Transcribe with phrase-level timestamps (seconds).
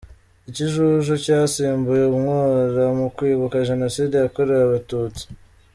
[0.49, 5.23] Ikijuju cyasimbuye Umwura mu kwibuka Jenoside yakorewe Abatutsi